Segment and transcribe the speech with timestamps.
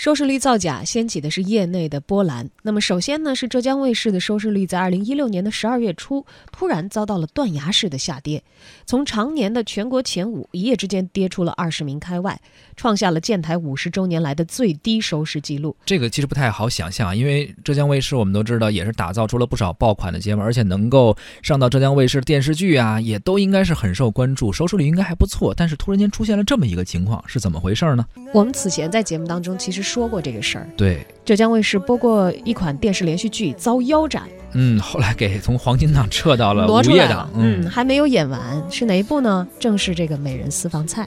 [0.00, 2.48] 收视率造假掀起的是业内的波澜。
[2.62, 8.42] 那么，首先呢，是浙江卫视的收视率在二零一六年的十二月初突然遭到了断崖式的下跌，
[8.86, 12.40] 从常年的全国前五一夜之间跌出了二十名开外，
[12.76, 15.76] 创下了建台五十周年来的最低收视记录。
[15.84, 25.52] 这个其实不太好想象，因为浙江卫视我们都知道也是打造出了不少爆款的节目，而且能够上到浙江卫视电视剧啊，也都应该是很受关注，收视率应该还不错。
[25.54, 28.06] 但是突然间出现了这么一个情况，是怎么回事呢？
[28.32, 29.89] 我们此前在节目当中其实。
[29.90, 34.22] 说过这个事儿，对，浙江卫视播过一款电视连续剧遭腰斩，
[34.52, 38.40] 嗯，后来给从黄金档撤到了午夜档，嗯，还没有演完，
[38.70, 39.48] 是哪一部呢？
[39.58, 41.02] 正是这个《美人私房菜》。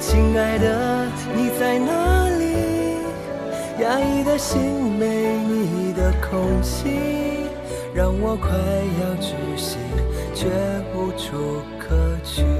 [0.00, 1.06] 亲爱的，
[1.36, 2.44] 你在哪里？
[3.82, 4.58] 压抑的心
[4.98, 6.88] 没你的空气，
[7.94, 8.48] 让我快
[9.02, 9.76] 要窒息，
[10.34, 10.48] 却
[10.94, 12.53] 无处可去。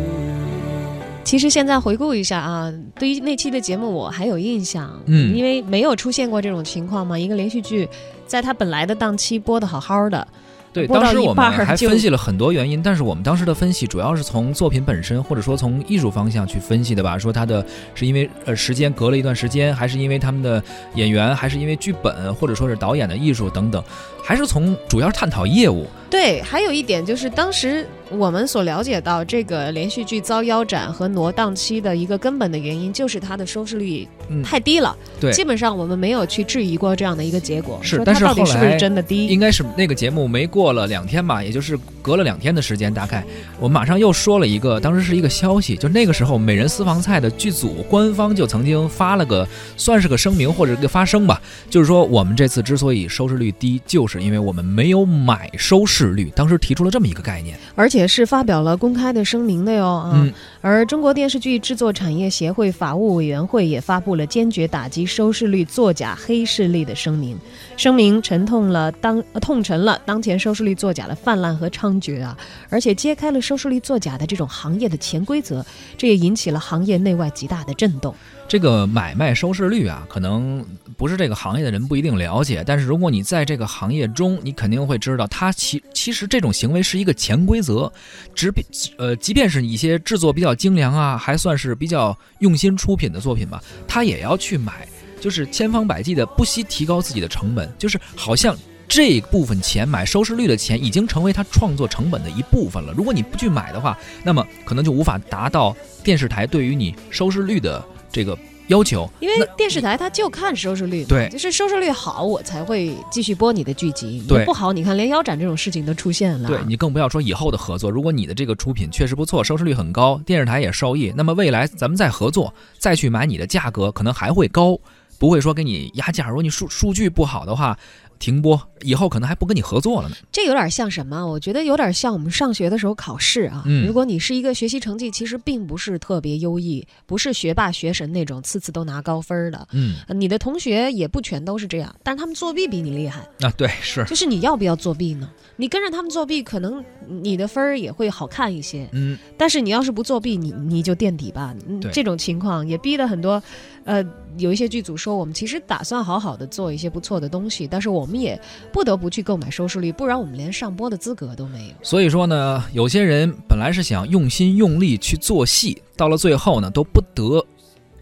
[1.25, 7.19] 其实现在回顾一下啊，对于那期的节目我还有印象，嗯，因为没有出现过这种情况嘛。
[7.19, 7.89] 一个连续剧，
[8.27, 10.29] 在它本来的档期播的好好的。
[10.75, 17.17] 对，当时我们还分析了很多原因，但是我们当时的分析主要是从作品本身，或者说从艺术方向去分析的吧。
[17.17, 20.61] 说它的是因为呃时间隔了一段时间，还是因为他们的
[20.97, 23.81] 演员，还是因为剧本，或者说是导演的艺术等等，
[24.25, 25.87] 还是从主要是探讨业务。
[26.11, 34.07] 对，还有一点就是当时我们所了解到这个连续剧遭腰斩和挪档期的一个根本的原因，就是它的收视率
[34.45, 34.97] 太低了。
[35.21, 37.79] 对，基本上我们没有去质疑过这样的一个结果。
[37.83, 39.27] 是，但是后来是不是真的低？
[39.27, 43.25] 应该是那个节目没过了两天吧，也就是隔了两天的时间，大概
[43.59, 56.05] 我们马上又说了一个，当时是一个消息，就那个时候《美人私房菜》的剧组官方就曾经发了个算是个声明或者一个发声吧，就是说我们这次之所以收视率低，就是因为我们没有买收视。
[56.15, 60.29] 率当时提出了这么一个概念，而且是发表了公开的声明的哟啊。
[60.61, 67.39] 而中国电视剧制作产业协会法务委员会也发布了坚决打击收视率作假黑势力的声明，
[67.77, 72.37] 声明沉痛了当痛陈了当前收视率作假的泛滥和猖獗啊，
[72.69, 75.65] 而且揭开了收视率作假的这种行业的潜规则，
[75.97, 78.15] 这也引起了行业内外极大的震动。
[78.47, 80.65] 这个买卖收视率啊，可能
[80.99, 87.91] 不是这个行业的人不一定了解，但是如果你在这个行业中，你肯定会知道，它其其实这种行为是一个潜规则，
[88.35, 88.63] 只比
[88.99, 94.87] 呃，即便是一些制作比较精良啊，还算是比较用心出品的作品吧，他也要去买，
[95.21, 98.57] 就是千方百计的不惜提高自己的成本，就是好像
[98.87, 102.93] 这部分钱买收视率的钱已经成为他创作成本的一部分了。
[102.97, 107.85] 如果你不去买的话，那么可能就无法达到电视台对于你收视率的。
[108.13, 108.39] 这个
[108.69, 114.25] 要求，因为电视台它就看收视率，对，就是收视率好，我才会继续播你的剧集。
[114.27, 116.49] 对，不好，你看连腰斩这种事情都出现了。
[116.49, 117.91] 对你更不要说以后的合作。
[117.91, 124.79] 如果你的这个出品确实不错，收视率很高，电视台也受益，那么未来咱们再合作，再去买你的价格可能还会高，
[125.19, 126.29] 不会说给你压价。
[126.29, 127.79] 如果你数数据不好的话。
[128.25, 130.17] 停播以后可能还不跟你合作了呢。
[130.33, 131.27] 这有点像什么？
[131.27, 133.63] 我觉得有点像我们上学的时候考试啊。
[133.87, 139.69] 如果你是一个学习成绩其实并不是特别优异，不是学霸学神那种，次次都拿高分的。
[139.73, 143.53] 嗯，你的同学也不全都是这样，但是他们作弊比你厉害啊。
[143.59, 144.03] 对，是。
[144.07, 145.29] 就是你要不要作弊呢？
[145.57, 148.89] 你跟着他们作弊，可能你的分儿也会好看一些。
[148.93, 149.19] 嗯。
[149.37, 151.55] 但是你要是不作弊，你你就垫底吧。
[151.93, 153.43] 这种情况也逼得很多，
[153.85, 154.03] 呃，
[154.39, 158.05] 有一些剧组说我们其实打算好好的做一些不错的东西，但是我。
[158.07, 158.41] 们也
[158.71, 161.75] 不得不去购买收视率，不然我们连上播的资格都没有。
[161.83, 167.45] 所以说呢，有些人本来是想用心用力去做戏，到了最后呢，都不得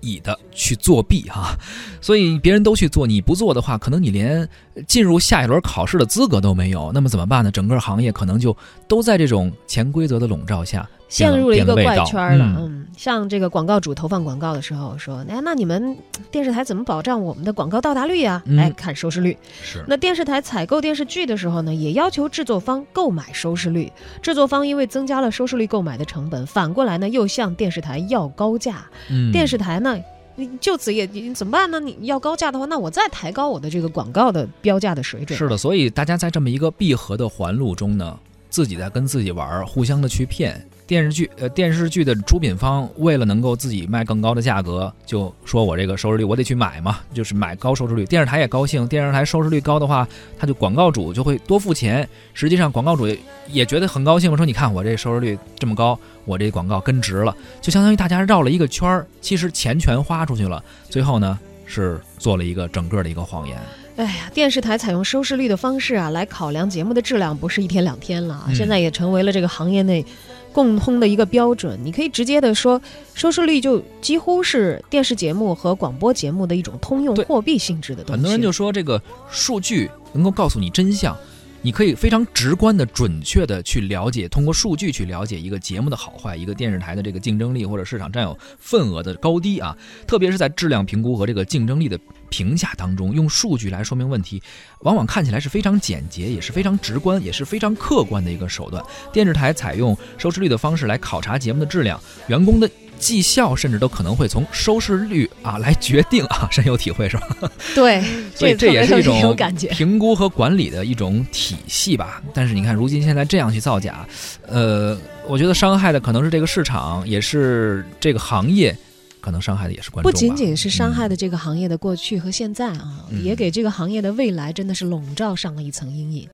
[0.00, 1.56] 已的去作弊哈。
[2.00, 4.46] 所以别人都去做，你不做的话，可能你连
[4.86, 6.90] 进入下一轮考试的资格都没有。
[6.92, 7.50] 那么怎么办呢？
[7.50, 8.56] 整个行业可能就
[8.88, 10.88] 都在这种潜规则的笼罩下。
[11.08, 15.94] 陷入了一个怪圈了，嗯，像这个广告主投放广告的时候说，哎，那你们
[16.30, 18.42] 电视台怎么保障我们的广告到达率呀？
[18.56, 19.36] 哎，看收视率。
[19.62, 19.84] 是。
[19.86, 23.92] 那电视台采购电视剧的时候呢，也要求制作方购买收视率。
[24.22, 28.82] 制作方因为增加了收视率购买的成本，反过来呢又向电视台要高价。
[29.10, 29.30] 嗯。
[29.30, 29.94] 电视台呢，
[30.36, 31.78] 你就此也你怎么办呢？
[31.78, 35.38] 你要高价的话，那我再抬高我的这个广告的标价的水准。
[35.38, 38.18] 是的，所以大家在这么一个闭合的环路中呢，
[38.52, 40.62] 自己在跟自己玩，互相的去骗。
[40.86, 48.04] 电视剧，呃，电视剧的出品方为了能够自己卖更高的价格，就说我这个收视率我得去买嘛，就是买高收视率。
[48.04, 50.06] 电视台也高兴，电视台收视率高的话，
[50.38, 52.06] 他就广告主就会多付钱。
[52.34, 53.08] 实际上广告主
[53.48, 63.56] 也觉得很高兴，说你看我这收视率这么高，我这广告跟值了，就相当于大家绕了一个圈儿，其实钱全花出去了，最后呢是做了一个整个的一个谎言。
[63.96, 70.04] 哎呀，电视台采用收视率的方式啊来考量节目的质量，不是一天两天了啊，现在也成为了这个行业内。
[70.52, 71.80] 共通的一个标准。
[71.82, 72.78] 你可以直接的说，
[73.14, 78.12] 收视率就几乎是电视节目和广播节目的一种通用货币性质的东西。
[78.12, 81.16] 很多人就说这个数据能够告诉你真相。
[81.62, 89.74] 你可以非常直观的、准确的去了解，通过数据去了解一个节目的好坏，一个电视台的这个竞争力或者市场占有份额的高低啊。
[90.06, 91.98] 特别是在质量评估和这个竞争力的
[92.32, 94.42] 评价当中，用数据来说明问题，
[94.80, 98.82] 往往看起来是非常简洁，也是非常直观，也是非常客观的一个手段。
[99.12, 102.68] 电视台采用收视率的方式来考察节目的质量，员工的。
[102.98, 107.50] 绩效甚至都可能会从收视率啊来决定啊，深有体会是吧？
[107.74, 108.00] 对，
[108.32, 109.34] 所以这也是一种
[109.72, 112.22] 评估和管理的一种体系吧。
[112.32, 114.06] 但是你看，如今现在这样去造假，
[114.46, 114.96] 呃，
[115.26, 118.76] 我觉得伤害的可能是这个市场，也是这个行业，
[119.22, 120.10] 可能伤害的也是观众。
[120.10, 126.28] 不仅仅是伤害的这个行业的过去和现在啊，也给这个行业的未来真的是笼罩上了一层阴影。